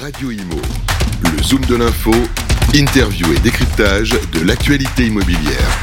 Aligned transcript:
Radio 0.00 0.30
Imo, 0.30 0.56
le 1.24 1.42
zoom 1.42 1.60
de 1.66 1.76
l'info, 1.76 2.10
interview 2.72 3.34
et 3.34 3.38
décryptage 3.40 4.12
de 4.32 4.46
l'actualité 4.46 5.04
immobilière. 5.04 5.78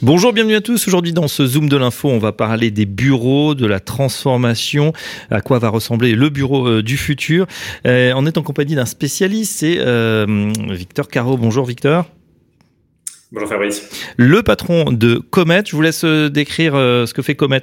Bonjour, 0.00 0.32
bienvenue 0.32 0.56
à 0.56 0.60
tous. 0.60 0.88
Aujourd'hui 0.88 1.12
dans 1.12 1.28
ce 1.28 1.46
Zoom 1.46 1.68
de 1.68 1.76
l'info, 1.76 2.08
on 2.08 2.18
va 2.18 2.32
parler 2.32 2.72
des 2.72 2.84
bureaux, 2.84 3.54
de 3.54 3.64
la 3.64 3.78
transformation, 3.78 4.92
à 5.30 5.40
quoi 5.40 5.60
va 5.60 5.68
ressembler 5.68 6.16
le 6.16 6.30
bureau 6.30 6.66
euh, 6.66 6.82
du 6.82 6.96
futur. 6.96 7.46
Euh, 7.86 8.12
on 8.16 8.26
est 8.26 8.38
en 8.38 8.42
compagnie 8.42 8.74
d'un 8.74 8.86
spécialiste, 8.86 9.60
c'est 9.60 9.76
euh, 9.78 10.52
Victor 10.70 11.06
Caro. 11.06 11.36
Bonjour 11.36 11.64
Victor. 11.64 12.06
Bonjour 13.30 13.48
Fabrice. 13.48 13.88
Le 14.16 14.42
patron 14.42 14.90
de 14.90 15.18
Comet, 15.18 15.62
je 15.64 15.76
vous 15.76 15.82
laisse 15.82 16.04
décrire 16.04 16.72
ce 16.72 17.14
que 17.14 17.22
fait 17.22 17.36
Comet. 17.36 17.62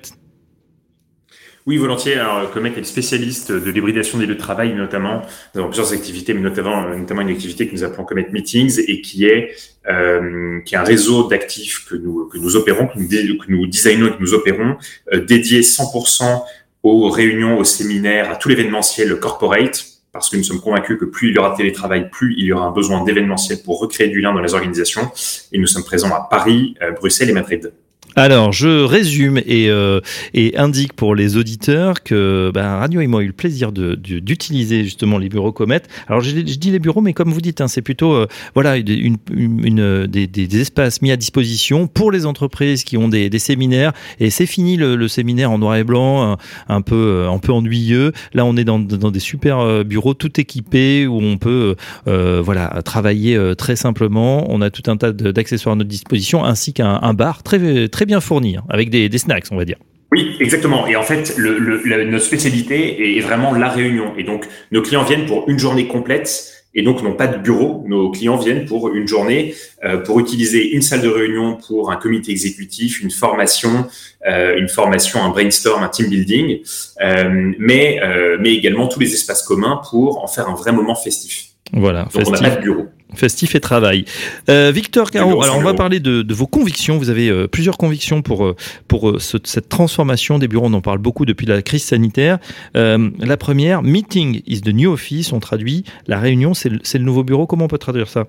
Oui, 1.70 1.78
volontiers. 1.78 2.16
Alors, 2.16 2.50
Comet 2.50 2.74
est 2.78 2.84
spécialiste 2.84 3.52
de 3.52 3.70
l'hybridation 3.70 4.18
des 4.18 4.26
lieux 4.26 4.34
de 4.34 4.40
travail, 4.40 4.74
notamment. 4.74 5.22
Avons 5.54 5.68
plusieurs 5.68 5.94
activités, 5.94 6.34
mais 6.34 6.42
notamment, 6.42 6.90
notamment 6.90 7.22
une 7.22 7.30
activité 7.30 7.68
que 7.68 7.74
nous 7.74 7.84
appelons 7.84 8.06
Comet 8.06 8.28
Meetings 8.32 8.82
et 8.88 9.02
qui 9.02 9.26
est, 9.26 9.52
euh, 9.88 10.62
qui 10.62 10.74
est 10.74 10.80
un 10.80 10.84
réseau 10.84 11.28
d'actifs 11.28 11.86
que 11.88 11.96
nous, 11.96 12.26
que 12.26 12.40
nous 12.40 12.56
opérons, 12.56 12.88
que 12.88 12.98
nous, 12.98 13.38
que 13.38 13.52
nous 13.52 13.68
designons 13.68 14.08
et 14.08 14.18
que 14.18 14.20
nous 14.20 14.34
opérons, 14.34 14.78
euh, 15.14 15.24
dédié 15.24 15.62
100% 15.62 16.44
aux 16.82 17.08
réunions, 17.12 17.60
aux 17.60 17.64
séminaires, 17.64 18.32
à 18.32 18.36
tout 18.36 18.50
l'événementiel 18.50 19.20
corporate, 19.20 19.86
parce 20.12 20.28
que 20.32 20.38
nous 20.38 20.44
sommes 20.44 20.62
convaincus 20.62 20.98
que 21.00 21.06
plus 21.06 21.30
il 21.30 21.36
y 21.36 21.38
aura 21.38 21.52
de 21.52 21.58
télétravail, 21.58 22.10
plus 22.10 22.34
il 22.36 22.46
y 22.46 22.52
aura 22.52 22.66
un 22.66 22.72
besoin 22.72 23.04
d'événementiel 23.04 23.60
pour 23.64 23.80
recréer 23.80 24.08
du 24.08 24.22
lien 24.22 24.34
dans 24.34 24.42
les 24.42 24.56
organisations. 24.56 25.12
Et 25.52 25.60
nous 25.60 25.68
sommes 25.68 25.84
présents 25.84 26.16
à 26.16 26.28
Paris, 26.32 26.74
euh, 26.82 26.94
Bruxelles 26.94 27.30
et 27.30 27.34
Madrid. 27.34 27.72
Alors, 28.16 28.52
je 28.52 28.84
résume 28.84 29.38
et, 29.46 29.70
euh, 29.70 30.02
et 30.34 30.58
indique 30.58 30.94
pour 30.94 31.16
les 31.16 31.38
auditeurs 31.38 32.04
que 32.04 32.52
ben, 32.54 32.78
Radio 32.78 33.02
Imo 33.02 33.20
a 33.20 33.24
eu 33.24 33.28
le 33.28 33.34
plaisir 33.34 33.72
d'utiliser 33.72 34.84
justement 34.84 35.18
les 35.18 35.30
bureaux 35.30 35.52
Comet. 35.52 35.82
Alors, 36.08 36.22
je, 36.22 36.32
dis 36.32 36.72
les 36.72 36.80
bureaux, 36.80 37.02
mais 37.02 37.14
comme 37.14 37.32
vous 37.32 37.42
dites, 37.42 37.62
hein, 37.62 37.68
c'est 37.68 37.82
plutôt 37.82 38.14
euh, 38.14 38.28
voilà 38.56 38.78
une, 38.78 39.18
une, 39.32 40.08
des, 40.08 40.28
des, 40.28 40.60
espaces 40.60 41.02
mis 41.02 41.12
à 41.12 41.18
disposition 41.18 41.88
pour 41.88 42.12
les 42.12 42.26
entreprises 42.26 42.84
qui 42.84 42.98
ont 42.98 43.08
des, 43.08 43.30
des 43.30 43.40
séminaires. 43.40 43.94
Et 44.20 44.30
c'est 44.30 44.48
fini 44.48 44.76
le, 44.76 44.96
le, 44.96 45.08
séminaire 45.08 45.52
en 45.52 45.60
noir 45.60 45.76
et 45.76 45.84
blanc, 45.84 46.38
un, 46.68 46.82
peu 46.82 46.96
euh, 46.96 47.30
un 47.30 47.38
peu 47.38 47.52
ennuyeux. 47.52 48.12
Là, 48.34 48.46
on 48.46 48.58
est 48.58 48.64
dans, 48.64 48.80
dans 48.80 49.12
des 49.12 49.20
super 49.20 49.60
euh, 49.60 49.84
bureaux 49.84 50.14
tout 50.14 50.40
équipés 50.40 51.08
où 51.08 51.20
on 51.22 51.38
peut 51.38 51.76
euh, 52.08 52.42
voilà 52.44 52.82
travailler 52.84 53.40
très 53.58 53.76
simplement. 53.76 54.46
On 54.52 54.62
a 54.62 54.70
tout 54.70 54.90
un 54.90 54.98
tas 54.98 55.12
d'accessoires 55.12 55.74
à 55.74 55.76
notre 55.76 55.90
disposition, 55.90 56.44
ainsi 56.44 56.74
qu'un 56.74 57.14
bar 57.14 57.44
très 57.44 57.88
très 57.88 58.06
bien 58.10 58.20
fourni, 58.22 58.58
hein, 58.58 58.64
avec 58.70 58.90
des, 58.90 59.18
snacks, 59.18 59.46
on 59.52 59.58
va 59.58 59.66
dire. 59.66 59.78
Oui, 60.12 60.36
exactement. 60.40 60.88
Et 60.88 60.96
en 60.96 61.04
fait, 61.04 61.36
le, 61.38 62.04
notre 62.06 62.26
spécialité 62.26 63.18
est 63.18 63.22
vraiment 63.22 63.54
la 63.54 63.70
réunion. 63.70 64.14
Et 64.18 64.24
donc, 64.24 64.48
nos 64.72 64.82
clients 64.82 65.04
viennent 65.04 65.28
pour 65.28 65.48
une 65.48 65.60
journée 65.60 65.88
complète 65.88 66.28
et 66.74 66.82
donc 66.82 67.04
n'ont 67.04 67.14
pas 67.14 67.28
de 67.28 67.38
bureau. 67.38 67.84
Nos 67.88 68.10
clients 68.10 68.38
viennent 68.38 68.66
pour 68.66 68.90
une 68.90 69.08
journée 69.08 69.54
euh, 69.84 69.98
pour 69.98 70.20
utiliser 70.20 70.72
une 70.72 70.82
salle 70.82 71.02
de 71.02 71.08
réunion 71.10 71.58
pour 71.68 71.92
un 71.92 71.98
comité 71.98 72.32
exécutif, 72.32 73.02
une 73.02 73.12
formation, 73.12 73.88
euh, 74.28 74.58
une 74.58 74.70
formation, 74.70 75.24
un 75.24 75.30
brainstorm, 75.30 75.84
un 75.84 75.90
team 75.90 76.10
building, 76.10 76.60
euh, 77.02 77.54
mais 77.60 78.00
mais 78.40 78.54
également 78.54 78.88
tous 78.88 79.00
les 79.00 79.14
espaces 79.14 79.44
communs 79.44 79.80
pour 79.90 80.24
en 80.24 80.28
faire 80.28 80.50
un 80.50 80.56
vrai 80.56 80.72
moment 80.72 80.96
festif. 80.96 81.50
Voilà. 81.72 82.08
Donc 82.14 82.28
on 82.28 82.32
n'a 82.32 82.50
pas 82.50 82.56
de 82.56 82.62
bureau. 82.62 82.88
Festif 83.16 83.56
et 83.56 83.60
travail. 83.60 84.06
Euh, 84.50 84.72
Victor 84.72 85.10
Caro, 85.10 85.42
alors 85.42 85.58
on 85.58 85.64
va 85.64 85.74
parler 85.74 86.00
de, 86.00 86.22
de, 86.22 86.34
vos 86.34 86.46
convictions. 86.46 86.98
Vous 86.98 87.10
avez 87.10 87.30
euh, 87.30 87.48
plusieurs 87.48 87.78
convictions 87.78 88.22
pour, 88.22 88.46
euh, 88.46 88.56
pour 88.88 89.10
euh, 89.10 89.20
ce, 89.20 89.38
cette 89.44 89.68
transformation 89.68 90.38
des 90.38 90.48
bureaux. 90.48 90.68
On 90.68 90.74
en 90.74 90.82
parle 90.82 91.00
beaucoup 91.00 91.26
depuis 91.26 91.48
la 91.48 91.62
crise 91.62 91.84
sanitaire. 91.84 92.38
la 92.76 93.38
première, 93.38 93.82
meeting 93.82 94.42
is 94.46 94.62
the 94.62 94.74
new 94.74 94.92
office. 94.92 95.34
On 95.34 95.40
traduit 95.40 95.84
la 96.08 96.20
réunion, 96.20 96.54
c'est 96.54 96.70
le, 96.70 96.80
le 96.94 97.00
nouveau 97.00 97.24
bureau. 97.24 97.48
Comment 97.48 97.66
on 97.66 97.70
peut 97.70 97.78
traduire 97.80 98.08
ça? 98.10 98.28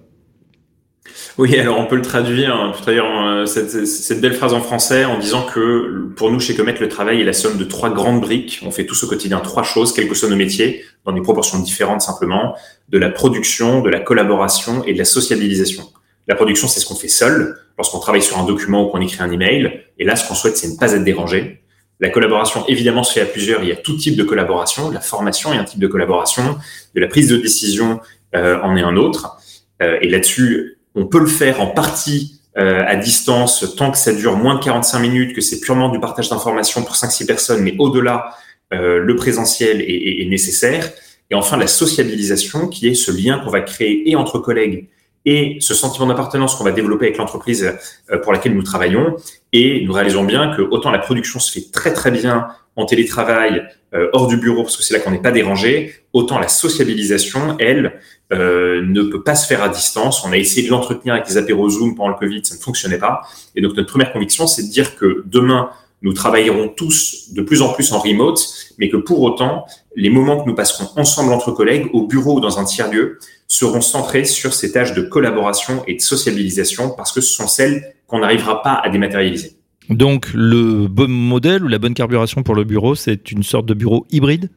Oui, 1.39 1.59
alors 1.59 1.79
on 1.79 1.87
peut 1.87 1.97
le 1.97 2.03
traduire, 2.03 2.73
peut 2.77 2.83
traduire 2.83 3.05
euh, 3.05 3.47
cette, 3.47 3.87
cette, 3.87 4.21
belle 4.21 4.35
phrase 4.35 4.53
en 4.53 4.61
français 4.61 5.05
en 5.05 5.19
disant 5.19 5.45
que 5.45 6.09
pour 6.17 6.31
nous 6.31 6.41
chez 6.41 6.55
Comet, 6.55 6.75
le 6.79 6.89
travail 6.89 7.21
est 7.21 7.25
la 7.25 7.33
somme 7.33 7.57
de 7.57 7.65
trois 7.65 7.91
grandes 7.91 8.21
briques. 8.21 8.61
On 8.65 8.71
fait 8.71 8.85
tous 8.85 9.05
au 9.05 9.07
quotidien 9.07 9.41
trois 9.41 9.63
choses, 9.63 9.93
quels 9.93 10.09
que 10.09 10.15
soient 10.15 10.29
nos 10.29 10.37
métiers, 10.37 10.85
dans 11.05 11.13
des 11.13 11.23
proportions 11.23 11.59
différentes 11.59 12.03
simplement, 12.03 12.55
de 12.89 12.99
la 12.99 13.09
production, 13.09 13.81
de 13.81 13.91
la 13.91 14.01
collaboration 14.01 14.85
et 14.85 14.93
de 14.93 14.99
la 14.99 15.05
sociabilisation. 15.05 15.85
La 16.29 16.35
production, 16.35 16.69
c'est 16.69 16.81
ce 16.81 16.87
qu'on 16.87 16.95
fait 16.95 17.09
seul 17.09 17.57
lorsqu'on 17.77 17.99
travaille 17.99 18.23
sur 18.23 18.39
un 18.39 18.45
document 18.45 18.87
ou 18.87 18.89
qu'on 18.89 19.01
écrit 19.01 19.23
un 19.23 19.33
email. 19.33 19.83
Et 19.99 20.05
là, 20.05 20.17
ce 20.17 20.29
qu'on 20.29 20.35
souhaite, 20.35 20.57
c'est 20.57 20.69
ne 20.69 20.77
pas 20.77 20.93
être 20.93 21.05
dérangé. 21.05 21.63
La 21.99 22.09
collaboration, 22.09 22.65
évidemment, 22.67 23.03
se 23.03 23.13
fait 23.13 23.21
à 23.21 23.27
plusieurs. 23.27 23.63
Il 23.63 23.69
y 23.69 23.73
a 23.73 23.77
tout 23.77 23.97
type 23.97 24.17
de 24.17 24.23
collaboration. 24.23 24.91
La 24.91 25.01
formation 25.01 25.53
est 25.53 25.59
un 25.59 25.65
type 25.65 25.81
de 25.81 25.87
collaboration. 25.87 26.59
De 26.95 27.01
la 27.01 27.09
prise 27.09 27.29
de 27.29 27.37
décision 27.37 28.01
euh, 28.35 28.61
en 28.63 28.77
est 28.77 28.83
un 28.83 28.97
autre. 28.97 29.37
Euh, 29.83 29.99
et 30.01 30.09
là-dessus, 30.09 30.79
on 30.95 31.07
peut 31.07 31.21
le 31.21 31.27
faire 31.27 31.61
en 31.61 31.69
partie 31.69 32.41
euh, 32.59 32.83
à 32.85 32.97
distance 32.97 33.77
tant 33.77 33.93
que 33.93 33.99
ça 33.99 34.13
dure 34.13 34.37
moins 34.37 34.57
de 34.57 34.61
45 34.65 34.99
minutes, 34.99 35.35
que 35.35 35.41
c'est 35.41 35.61
purement 35.61 35.89
du 35.89 36.01
partage 36.01 36.29
d'informations 36.29 36.83
pour 36.83 36.97
5-6 36.97 37.27
personnes, 37.27 37.63
mais 37.63 37.75
au-delà, 37.79 38.35
euh, 38.73 38.99
le 38.99 39.17
présentiel 39.17 39.81
est, 39.81 40.23
est, 40.23 40.29
nécessaire. 40.29 40.91
Et 41.31 41.35
enfin, 41.35 41.57
la 41.57 41.69
sociabilisation, 41.69 42.67
qui 42.67 42.89
est 42.89 42.95
ce 42.95 43.13
lien 43.13 43.39
qu'on 43.39 43.51
va 43.51 43.61
créer 43.61 44.11
et 44.11 44.17
entre 44.17 44.39
collègues 44.39 44.89
et 45.27 45.59
ce 45.61 45.75
sentiment 45.75 46.07
d'appartenance 46.07 46.55
qu'on 46.55 46.65
va 46.65 46.73
développer 46.73 47.07
avec 47.07 47.19
l'entreprise 47.19 47.73
euh, 48.11 48.19
pour 48.19 48.33
laquelle 48.33 48.55
nous 48.55 48.63
travaillons. 48.63 49.17
Et 49.53 49.85
nous 49.85 49.93
réalisons 49.93 50.25
bien 50.25 50.55
que 50.55 50.63
autant 50.63 50.91
la 50.91 50.99
production 50.99 51.41
se 51.41 51.53
fait 51.53 51.71
très 51.73 51.93
très 51.93 52.11
bien 52.11 52.49
en 52.77 52.87
télétravail, 52.87 53.67
euh, 53.95 54.09
hors 54.13 54.29
du 54.29 54.37
bureau, 54.37 54.63
parce 54.63 54.77
que 54.77 54.83
c'est 54.83 54.95
là 54.95 55.01
qu'on 55.01 55.11
n'est 55.11 55.21
pas 55.21 55.33
dérangé, 55.33 55.95
autant 56.13 56.39
la 56.39 56.49
sociabilisation, 56.49 57.57
elle, 57.59 58.01
euh, 58.33 58.83
ne 58.87 59.03
peut 59.03 59.23
pas 59.23 59.35
se 59.35 59.47
faire 59.47 59.63
à 59.63 59.69
distance. 59.69 60.25
On 60.25 60.33
a 60.33 60.37
essayé 60.37 60.67
de 60.67 60.71
l'entretenir 60.71 61.15
avec 61.15 61.27
des 61.27 61.37
apéros 61.37 61.69
Zoom 61.69 61.97
pendant 61.97 62.11
le 62.11 62.15
Covid, 62.15 62.45
ça 62.45 62.55
ne 62.55 62.61
fonctionnait 62.61 62.99
pas. 62.99 63.23
Et 63.57 63.61
donc 63.61 63.77
notre 63.77 63.91
première 63.91 64.13
conviction, 64.13 64.47
c'est 64.47 64.63
de 64.63 64.69
dire 64.69 64.97
que 64.97 65.25
demain, 65.27 65.71
nous 66.03 66.13
travaillerons 66.15 66.69
tous 66.69 67.33
de 67.33 67.43
plus 67.43 67.61
en 67.61 67.73
plus 67.73 67.93
en 67.93 67.99
remote, 67.99 68.41
mais 68.79 68.89
que 68.89 68.97
pour 68.97 69.21
autant, 69.21 69.67
les 69.97 70.09
moments 70.09 70.43
que 70.43 70.49
nous 70.49 70.55
passerons 70.55 70.89
ensemble 70.97 71.33
entre 71.33 71.51
collègues, 71.53 71.89
au 71.93 72.07
bureau 72.07 72.37
ou 72.37 72.41
dans 72.41 72.59
un 72.59 72.65
tiers-lieu, 72.65 73.19
seront 73.51 73.81
centrés 73.81 74.25
sur 74.25 74.55
ces 74.55 74.71
tâches 74.71 74.95
de 74.95 75.03
collaboration 75.03 75.83
et 75.89 75.95
de 75.97 76.01
sociabilisation, 76.01 76.91
parce 76.97 77.11
que 77.11 77.21
ce 77.21 77.33
sont 77.35 77.49
celles 77.49 77.95
qu'on 78.07 78.21
n'arrivera 78.21 78.63
pas 78.63 78.75
à 78.75 78.89
dématérialiser. 78.89 79.57
Donc 79.89 80.29
le 80.35 80.87
bon 80.87 81.11
modèle 81.11 81.65
ou 81.65 81.69
la 81.69 81.81
bonne 81.81 81.95
carburation 81.95 82.45
pour 82.45 82.55
le 82.55 82.63
bureau, 82.63 82.95
c'est 82.95 83.33
une 83.33 83.43
sorte 83.43 83.67
de 83.67 83.75
bureau 83.75 84.07
hybride? 84.13 84.51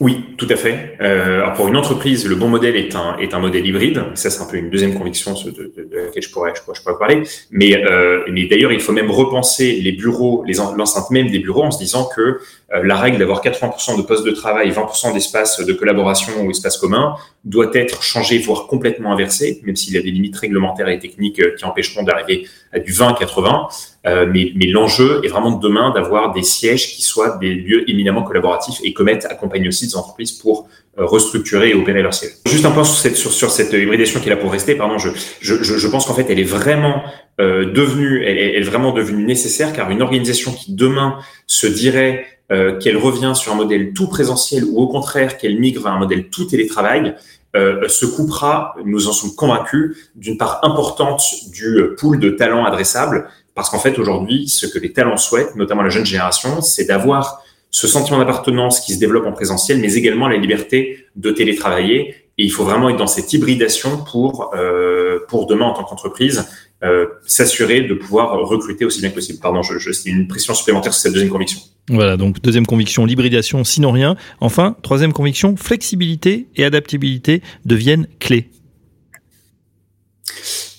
Oui, 0.00 0.24
tout 0.36 0.48
à 0.50 0.56
fait. 0.56 0.96
Euh, 1.00 1.42
alors 1.42 1.52
pour 1.52 1.68
une 1.68 1.76
entreprise, 1.76 2.26
le 2.26 2.34
bon 2.34 2.48
modèle 2.48 2.74
est 2.74 2.96
un 2.96 3.16
est 3.18 3.34
un 3.34 3.38
modèle 3.38 3.64
hybride. 3.64 4.02
Ça, 4.14 4.30
c'est 4.30 4.42
un 4.42 4.46
peu 4.46 4.56
une 4.56 4.68
deuxième 4.68 4.94
conviction 4.98 5.32
de, 5.34 5.50
de, 5.52 5.88
de 5.88 5.96
laquelle 6.06 6.24
je 6.24 6.30
pourrais 6.32 6.52
je 6.56 6.62
pourrais, 6.62 6.74
je 6.76 6.82
pourrais 6.82 6.98
parler. 6.98 7.22
Mais 7.52 7.70
euh, 7.76 8.24
mais 8.28 8.46
d'ailleurs, 8.46 8.72
il 8.72 8.80
faut 8.80 8.90
même 8.90 9.12
repenser 9.12 9.80
les 9.80 9.92
bureaux, 9.92 10.44
l'enceinte 10.76 11.12
même 11.12 11.30
des 11.30 11.38
bureaux, 11.38 11.62
en 11.62 11.70
se 11.70 11.78
disant 11.78 12.08
que 12.12 12.40
la 12.82 12.96
règle 12.96 13.18
d'avoir 13.18 13.42
80% 13.42 13.98
de 13.98 14.02
postes 14.02 14.24
de 14.24 14.30
travail, 14.30 14.70
20% 14.70 15.12
d'espace 15.12 15.60
de 15.60 15.72
collaboration 15.72 16.32
ou 16.42 16.50
espace 16.50 16.78
commun 16.78 17.16
doit 17.44 17.70
être 17.74 18.02
changée, 18.02 18.38
voire 18.38 18.66
complètement 18.66 19.12
inversée, 19.12 19.60
même 19.64 19.76
s'il 19.76 19.94
y 19.94 19.98
a 19.98 20.02
des 20.02 20.10
limites 20.10 20.36
réglementaires 20.36 20.88
et 20.88 20.98
techniques 20.98 21.40
euh, 21.40 21.54
qui 21.56 21.64
empêcheront 21.64 22.02
d'arriver 22.02 22.46
à 22.72 22.78
du 22.78 22.92
20-80. 22.92 23.68
Euh, 24.04 24.26
mais, 24.32 24.52
mais 24.56 24.66
l'enjeu 24.66 25.20
est 25.24 25.28
vraiment 25.28 25.52
demain 25.52 25.92
d'avoir 25.92 26.32
des 26.32 26.42
sièges 26.42 26.94
qui 26.94 27.02
soient 27.02 27.36
des 27.38 27.54
lieux 27.54 27.88
éminemment 27.88 28.22
collaboratifs 28.22 28.80
et 28.82 28.92
Comet 28.92 29.24
accompagne 29.26 29.68
aussi 29.68 29.86
des 29.86 29.96
entreprises 29.96 30.32
pour 30.32 30.68
euh, 30.98 31.06
restructurer 31.06 31.70
et 31.70 31.74
opérer 31.74 32.02
leur 32.02 32.12
siège. 32.12 32.32
Juste 32.46 32.64
un 32.64 32.70
point 32.70 32.84
sur 32.84 32.98
cette, 32.98 33.16
sur, 33.16 33.32
sur 33.32 33.50
cette 33.50 33.72
hybridation 33.72 34.20
qui 34.20 34.26
est 34.26 34.30
là 34.30 34.36
pour 34.36 34.52
rester. 34.52 34.74
Pardon, 34.74 34.98
je, 34.98 35.10
je, 35.40 35.62
je 35.62 35.88
pense 35.88 36.04
qu'en 36.06 36.14
fait 36.14 36.26
elle 36.28 36.40
est 36.40 36.44
vraiment 36.44 37.02
euh, 37.40 37.72
devenue, 37.72 38.24
elle 38.26 38.38
est 38.38 38.60
vraiment 38.60 38.92
devenue 38.92 39.24
nécessaire 39.24 39.72
car 39.72 39.90
une 39.90 40.02
organisation 40.02 40.52
qui 40.52 40.74
demain 40.74 41.18
se 41.46 41.66
dirait 41.66 42.26
euh, 42.50 42.78
qu'elle 42.78 42.96
revient 42.96 43.32
sur 43.34 43.52
un 43.52 43.56
modèle 43.56 43.92
tout 43.92 44.08
présentiel 44.08 44.64
ou 44.64 44.78
au 44.78 44.88
contraire 44.88 45.38
qu'elle 45.38 45.58
migre 45.58 45.82
vers 45.82 45.92
un 45.92 45.98
modèle 45.98 46.28
tout 46.28 46.44
télétravail, 46.44 47.14
euh, 47.54 47.86
se 47.88 48.06
coupera, 48.06 48.74
nous 48.84 49.08
en 49.08 49.12
sommes 49.12 49.34
convaincus, 49.34 50.10
d'une 50.14 50.38
part 50.38 50.60
importante 50.62 51.22
du 51.50 51.82
pool 51.98 52.18
de 52.18 52.30
talents 52.30 52.64
adressables 52.64 53.28
parce 53.54 53.68
qu'en 53.68 53.78
fait, 53.78 53.98
aujourd'hui, 53.98 54.48
ce 54.48 54.66
que 54.66 54.78
les 54.78 54.92
talents 54.92 55.16
souhaitent, 55.16 55.56
notamment 55.56 55.82
la 55.82 55.90
jeune 55.90 56.06
génération, 56.06 56.62
c'est 56.62 56.86
d'avoir 56.86 57.42
ce 57.70 57.86
sentiment 57.86 58.18
d'appartenance 58.18 58.80
qui 58.80 58.94
se 58.94 58.98
développe 58.98 59.26
en 59.26 59.32
présentiel, 59.32 59.78
mais 59.78 59.94
également 59.94 60.28
la 60.28 60.36
liberté 60.36 61.06
de 61.16 61.30
télétravailler. 61.30 62.14
Et 62.38 62.44
il 62.44 62.50
faut 62.50 62.64
vraiment 62.64 62.88
être 62.88 62.96
dans 62.96 63.06
cette 63.06 63.32
hybridation 63.32 63.98
pour, 64.04 64.52
euh, 64.54 65.20
pour 65.28 65.46
demain, 65.46 65.66
en 65.66 65.74
tant 65.74 65.84
qu'entreprise, 65.84 66.48
euh, 66.84 67.06
s'assurer 67.26 67.82
de 67.82 67.94
pouvoir 67.94 68.38
recruter 68.48 68.84
aussi 68.84 69.00
bien 69.00 69.10
que 69.10 69.14
possible. 69.14 69.38
Pardon, 69.40 69.62
je, 69.62 69.78
je, 69.78 69.92
c'est 69.92 70.10
une 70.10 70.26
pression 70.26 70.54
supplémentaire 70.54 70.92
sur 70.92 71.02
cette 71.02 71.12
deuxième 71.12 71.30
conviction. 71.30 71.60
Voilà, 71.88 72.16
donc 72.16 72.40
deuxième 72.40 72.66
conviction, 72.66 73.04
l'hybridation, 73.04 73.64
sinon 73.64 73.90
rien. 73.90 74.16
Enfin, 74.40 74.76
troisième 74.82 75.12
conviction, 75.12 75.56
flexibilité 75.56 76.48
et 76.56 76.64
adaptabilité 76.64 77.42
deviennent 77.64 78.06
clés. 78.20 78.50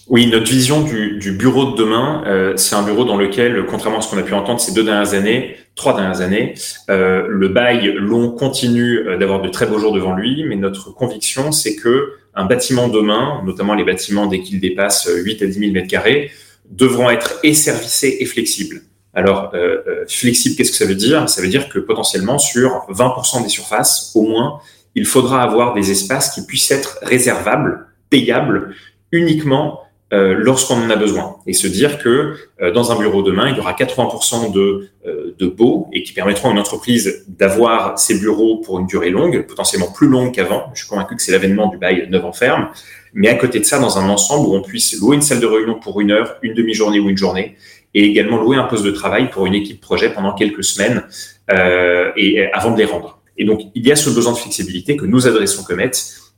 Oui, 0.07 0.27
notre 0.27 0.51
vision 0.51 0.81
du, 0.81 1.17
du 1.17 1.31
bureau 1.31 1.71
de 1.71 1.77
demain, 1.77 2.23
euh, 2.27 2.53
c'est 2.57 2.75
un 2.75 2.83
bureau 2.83 3.05
dans 3.05 3.17
lequel, 3.17 3.65
contrairement 3.65 3.99
à 3.99 4.01
ce 4.01 4.09
qu'on 4.09 4.17
a 4.17 4.23
pu 4.23 4.33
entendre 4.33 4.59
ces 4.59 4.73
deux 4.73 4.83
dernières 4.83 5.13
années, 5.13 5.55
trois 5.75 5.95
dernières 5.95 6.21
années, 6.21 6.53
euh, 6.89 7.25
le 7.27 7.47
bail 7.47 7.93
long 7.97 8.31
continue 8.31 8.99
d'avoir 9.17 9.41
de 9.41 9.49
très 9.49 9.65
beaux 9.65 9.79
jours 9.79 9.93
devant 9.93 10.13
lui, 10.13 10.43
mais 10.47 10.55
notre 10.55 10.93
conviction, 10.93 11.51
c'est 11.51 11.75
que 11.75 12.11
un 12.35 12.45
bâtiment 12.45 12.87
demain, 12.87 13.41
notamment 13.45 13.75
les 13.75 13.83
bâtiments 13.83 14.27
dès 14.27 14.41
qu'ils 14.41 14.59
dépassent 14.59 15.09
8 15.09 15.41
à 15.41 15.45
10 15.45 15.53
000 15.53 15.71
mètres 15.71 15.87
carrés, 15.87 16.31
devront 16.69 17.09
être 17.09 17.39
et 17.43 17.53
servicés 17.53 18.17
et 18.19 18.25
flexibles. 18.25 18.81
Alors, 19.13 19.51
euh, 19.53 19.77
euh, 19.87 20.05
flexible, 20.07 20.55
qu'est-ce 20.55 20.71
que 20.71 20.77
ça 20.77 20.85
veut 20.85 20.95
dire? 20.95 21.29
Ça 21.29 21.41
veut 21.41 21.47
dire 21.47 21.69
que 21.69 21.77
potentiellement, 21.77 22.39
sur 22.39 22.85
20% 22.89 23.43
des 23.43 23.49
surfaces, 23.49 24.11
au 24.15 24.23
moins, 24.23 24.59
il 24.95 25.05
faudra 25.05 25.43
avoir 25.43 25.73
des 25.73 25.91
espaces 25.91 26.33
qui 26.33 26.45
puissent 26.45 26.71
être 26.71 26.97
réservables, 27.03 27.87
payables, 28.09 28.75
uniquement 29.11 29.81
euh, 30.13 30.35
lorsqu'on 30.37 30.75
en 30.75 30.89
a 30.91 30.95
besoin. 30.95 31.37
Et 31.47 31.53
se 31.53 31.65
dire 31.65 31.97
que 31.97 32.35
euh, 32.61 32.71
dans 32.71 32.91
un 32.91 32.99
bureau 32.99 33.23
demain, 33.23 33.49
il 33.49 33.57
y 33.57 33.59
aura 33.59 33.73
80% 33.73 34.53
de, 34.53 34.89
euh, 35.07 35.35
de 35.39 35.47
baux 35.47 35.87
et 35.91 36.03
qui 36.03 36.13
permettront 36.13 36.49
à 36.49 36.51
une 36.51 36.59
entreprise 36.59 37.25
d'avoir 37.27 37.97
ses 37.97 38.19
bureaux 38.19 38.57
pour 38.57 38.79
une 38.79 38.85
durée 38.85 39.09
longue, 39.09 39.47
potentiellement 39.47 39.91
plus 39.91 40.07
longue 40.07 40.31
qu'avant. 40.31 40.69
Je 40.75 40.81
suis 40.81 40.87
convaincu 40.87 41.15
que 41.15 41.21
c'est 41.21 41.31
l'avènement 41.31 41.67
du 41.67 41.77
bail 41.77 42.07
neuf 42.11 42.23
en 42.23 42.31
ferme. 42.31 42.69
Mais 43.15 43.27
à 43.27 43.35
côté 43.35 43.59
de 43.59 43.65
ça, 43.65 43.79
dans 43.79 43.97
un 43.97 44.07
ensemble 44.07 44.47
où 44.47 44.53
on 44.53 44.61
puisse 44.61 44.99
louer 44.99 45.15
une 45.15 45.21
salle 45.23 45.39
de 45.39 45.47
réunion 45.47 45.79
pour 45.79 45.99
une 45.99 46.11
heure, 46.11 46.35
une 46.43 46.53
demi-journée 46.53 46.99
ou 46.99 47.09
une 47.09 47.17
journée, 47.17 47.55
et 47.95 48.05
également 48.05 48.37
louer 48.37 48.57
un 48.57 48.63
poste 48.65 48.83
de 48.83 48.91
travail 48.91 49.29
pour 49.31 49.47
une 49.47 49.55
équipe 49.55 49.81
projet 49.81 50.11
pendant 50.13 50.33
quelques 50.33 50.63
semaines 50.63 51.03
euh, 51.51 52.11
et 52.15 52.51
avant 52.53 52.71
de 52.71 52.77
les 52.77 52.85
rendre. 52.85 53.19
Et 53.37 53.45
donc, 53.45 53.61
il 53.73 53.87
y 53.87 53.91
a 53.91 53.95
ce 53.95 54.09
besoin 54.09 54.33
de 54.33 54.37
flexibilité 54.37 54.95
que 54.95 55.05
nous 55.05 55.27
adressons 55.27 55.63
Comet 55.63 55.91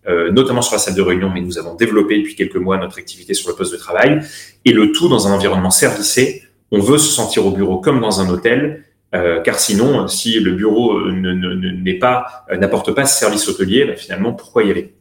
euh, 0.07 0.31
notamment 0.31 0.61
sur 0.61 0.73
la 0.73 0.79
salle 0.79 0.95
de 0.95 1.01
réunion, 1.01 1.29
mais 1.33 1.41
nous 1.41 1.57
avons 1.57 1.75
développé 1.75 2.17
depuis 2.17 2.35
quelques 2.35 2.55
mois 2.55 2.77
notre 2.77 2.97
activité 2.97 3.33
sur 3.33 3.49
le 3.49 3.55
poste 3.55 3.71
de 3.71 3.77
travail, 3.77 4.19
et 4.65 4.71
le 4.71 4.91
tout 4.91 5.07
dans 5.07 5.27
un 5.27 5.31
environnement 5.31 5.71
servicé. 5.71 6.43
On 6.71 6.79
veut 6.79 6.97
se 6.97 7.11
sentir 7.11 7.45
au 7.45 7.51
bureau 7.51 7.77
comme 7.77 8.01
dans 8.01 8.21
un 8.21 8.29
hôtel, 8.29 8.83
euh, 9.13 9.41
car 9.41 9.59
sinon, 9.59 10.07
si 10.07 10.39
le 10.39 10.51
bureau 10.51 10.99
n'est 11.11 11.99
pas 11.99 12.45
n'apporte 12.57 12.91
pas 12.93 13.05
ce 13.05 13.19
service 13.19 13.47
hôtelier, 13.47 13.85
bah, 13.85 13.95
finalement, 13.95 14.33
pourquoi 14.33 14.63
y 14.63 14.71
aller? 14.71 14.94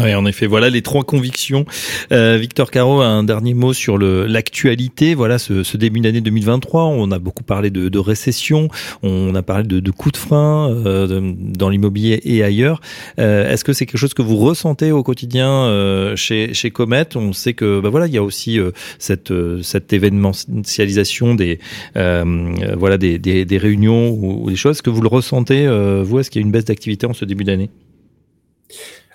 Oui, 0.00 0.14
en 0.14 0.26
effet, 0.26 0.46
voilà 0.46 0.68
les 0.68 0.82
trois 0.82 1.04
convictions. 1.04 1.64
Euh, 2.12 2.36
Victor 2.38 2.70
Caro, 2.70 3.00
un 3.00 3.24
dernier 3.24 3.54
mot 3.54 3.72
sur 3.72 3.98
l'actualité. 3.98 5.14
Voilà 5.14 5.38
ce, 5.38 5.62
ce 5.62 5.76
début 5.76 6.00
d'année 6.00 6.20
2023. 6.20 6.84
On 6.84 7.10
a 7.12 7.18
beaucoup 7.18 7.44
parlé 7.44 7.70
de, 7.70 7.88
de, 7.88 7.98
récession, 7.98 8.68
on 9.02 9.34
a 9.34 9.42
parlé 9.42 9.64
de, 9.66 9.80
de 9.80 9.90
coups 9.90 10.12
de 10.12 10.18
frein 10.18 10.70
euh, 10.70 11.32
dans 11.36 11.68
l'immobilier 11.68 12.20
et 12.24 12.42
ailleurs. 12.42 12.80
Euh, 13.18 13.50
Est-ce 13.50 13.64
que 13.64 13.72
c'est 13.72 13.86
quelque 13.86 13.98
chose 13.98 14.14
que 14.14 14.22
vous 14.22 14.36
ressentez 14.36 14.92
au 14.92 15.02
quotidien 15.02 15.50
euh, 15.50 16.16
chez, 16.16 16.52
chez 16.54 16.70
Comet? 16.70 17.16
On 17.16 17.32
sait 17.32 17.54
que 17.54 17.80
bah 17.80 17.88
voilà, 17.88 18.06
il 18.06 18.12
y 18.12 18.18
a 18.18 18.22
aussi 18.22 18.58
euh, 18.58 18.72
cette, 18.98 19.30
euh, 19.30 19.62
cette 19.62 19.92
événementialisation 19.92 21.34
des 21.34 21.58
voilà 21.94 22.98
des, 22.98 23.18
des, 23.18 23.44
des, 23.44 23.58
réunions 23.58 24.10
ou, 24.10 24.44
ou 24.44 24.50
des 24.50 24.56
choses. 24.56 24.76
Est-ce 24.76 24.82
que 24.82 24.90
vous 24.90 25.02
le 25.02 25.08
ressentez 25.08 25.66
vous? 26.02 26.18
Est-ce 26.18 26.30
qu'il 26.30 26.40
y 26.40 26.44
a 26.44 26.46
une 26.46 26.52
baisse 26.52 26.64
d'activité 26.64 27.06
en 27.06 27.14
ce 27.14 27.24
début 27.24 27.44
d'année? 27.44 27.70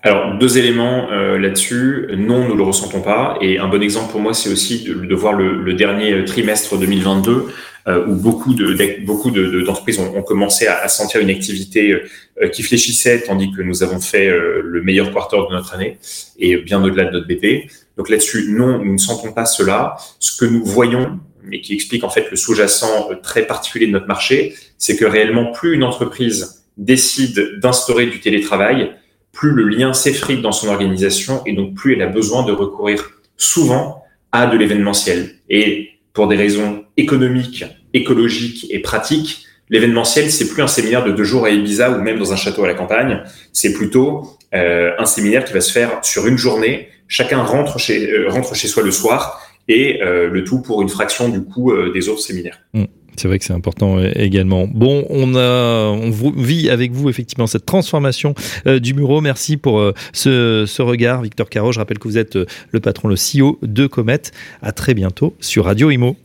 Alors, 0.03 0.35
deux 0.39 0.57
éléments 0.57 1.11
euh, 1.11 1.37
là-dessus. 1.37 2.07
Non, 2.17 2.47
nous 2.47 2.55
le 2.55 2.63
ressentons 2.63 3.01
pas. 3.01 3.37
Et 3.39 3.59
un 3.59 3.67
bon 3.67 3.81
exemple 3.83 4.11
pour 4.11 4.19
moi, 4.19 4.33
c'est 4.33 4.51
aussi 4.51 4.83
de, 4.83 4.93
de 4.93 5.15
voir 5.15 5.33
le, 5.33 5.61
le, 5.61 5.73
dernier 5.73 6.25
trimestre 6.25 6.75
2022, 6.75 7.45
euh, 7.87 8.05
où 8.07 8.15
beaucoup 8.15 8.55
de, 8.55 8.75
beaucoup 9.05 9.29
d'entreprises 9.29 9.97
de, 9.97 10.03
ont, 10.03 10.17
ont, 10.17 10.23
commencé 10.23 10.65
à, 10.65 10.81
à, 10.81 10.87
sentir 10.87 11.21
une 11.21 11.29
activité 11.29 11.99
euh, 12.41 12.47
qui 12.49 12.63
fléchissait, 12.63 13.21
tandis 13.21 13.51
que 13.51 13.61
nous 13.61 13.83
avons 13.83 13.99
fait 13.99 14.27
euh, 14.27 14.61
le 14.63 14.81
meilleur 14.81 15.11
quarter 15.11 15.37
de 15.37 15.55
notre 15.55 15.75
année 15.75 15.99
et 16.39 16.57
bien 16.57 16.83
au-delà 16.83 17.05
de 17.05 17.11
notre 17.11 17.27
BP. 17.27 17.69
Donc 17.97 18.09
là-dessus, 18.09 18.51
non, 18.51 18.83
nous 18.83 18.93
ne 18.93 18.97
sentons 18.97 19.33
pas 19.33 19.45
cela. 19.45 19.97
Ce 20.17 20.35
que 20.35 20.45
nous 20.45 20.65
voyons, 20.65 21.19
et 21.51 21.61
qui 21.61 21.73
explique 21.75 22.03
en 22.03 22.09
fait 22.09 22.29
le 22.31 22.37
sous-jacent 22.37 23.09
très 23.21 23.45
particulier 23.45 23.85
de 23.85 23.91
notre 23.91 24.07
marché, 24.07 24.55
c'est 24.79 24.95
que 24.95 25.05
réellement, 25.05 25.51
plus 25.51 25.75
une 25.75 25.83
entreprise 25.83 26.63
décide 26.77 27.59
d'instaurer 27.59 28.07
du 28.07 28.19
télétravail, 28.19 28.95
plus 29.31 29.51
le 29.51 29.67
lien 29.67 29.93
s'effrite 29.93 30.41
dans 30.41 30.51
son 30.51 30.67
organisation 30.67 31.41
et 31.45 31.53
donc 31.53 31.73
plus 31.73 31.93
elle 31.93 32.01
a 32.01 32.07
besoin 32.07 32.43
de 32.43 32.51
recourir 32.51 33.11
souvent 33.37 34.03
à 34.31 34.47
de 34.47 34.57
l'événementiel. 34.57 35.35
Et 35.49 35.89
pour 36.13 36.27
des 36.27 36.35
raisons 36.35 36.85
économiques, 36.97 37.65
écologiques 37.93 38.67
et 38.69 38.79
pratiques, 38.79 39.45
l'événementiel, 39.69 40.31
c'est 40.31 40.49
plus 40.49 40.61
un 40.61 40.67
séminaire 40.67 41.03
de 41.03 41.11
deux 41.11 41.23
jours 41.23 41.45
à 41.45 41.49
Ibiza 41.49 41.91
ou 41.91 42.01
même 42.01 42.19
dans 42.19 42.33
un 42.33 42.35
château 42.35 42.63
à 42.63 42.67
la 42.67 42.73
campagne. 42.73 43.23
C'est 43.53 43.73
plutôt 43.73 44.37
euh, 44.53 44.91
un 44.97 45.05
séminaire 45.05 45.45
qui 45.45 45.53
va 45.53 45.61
se 45.61 45.71
faire 45.71 46.03
sur 46.03 46.27
une 46.27 46.37
journée. 46.37 46.89
Chacun 47.07 47.41
rentre 47.41 47.79
chez, 47.79 48.11
euh, 48.11 48.29
rentre 48.29 48.55
chez 48.55 48.67
soi 48.67 48.83
le 48.83 48.91
soir 48.91 49.41
et 49.67 50.01
euh, 50.01 50.29
le 50.29 50.43
tout 50.43 50.61
pour 50.61 50.81
une 50.81 50.89
fraction 50.89 51.29
du 51.29 51.43
coût 51.43 51.73
des 51.93 52.09
autres 52.09 52.21
séminaires. 52.21 52.59
Mmh. 52.73 52.83
C'est 53.17 53.27
vrai 53.27 53.39
que 53.39 53.45
c'est 53.45 53.53
important 53.53 53.97
euh, 53.97 54.11
également. 54.15 54.67
Bon, 54.67 55.05
on 55.09 56.11
vit 56.35 56.69
avec 56.69 56.91
vous 56.91 57.09
effectivement 57.09 57.47
cette 57.47 57.65
transformation 57.65 58.33
euh, 58.67 58.79
du 58.79 58.93
bureau. 58.93 59.21
Merci 59.21 59.57
pour 59.57 59.79
euh, 59.79 59.93
ce, 60.13 60.81
regard, 60.81 61.21
Victor 61.21 61.49
Caro. 61.49 61.71
Je 61.71 61.79
rappelle 61.79 61.99
que 61.99 62.07
vous 62.07 62.17
êtes 62.17 62.35
le 62.35 62.79
patron, 62.79 63.07
le 63.07 63.15
CEO 63.15 63.59
de 63.61 63.87
Comet. 63.87 64.21
À 64.61 64.71
très 64.71 64.93
bientôt 64.93 65.35
sur 65.39 65.65
Radio 65.65 65.91
Imo. 65.91 66.15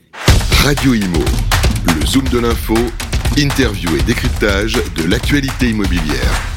Radio 0.63 0.95
Imo, 0.95 1.25
le 1.87 2.07
zoom 2.07 2.25
de 2.29 2.39
l'info, 2.39 2.77
interview 3.37 3.91
et 3.97 4.03
décryptage 4.03 4.79
de 4.97 5.09
l'actualité 5.09 5.69
immobilière. 5.69 6.56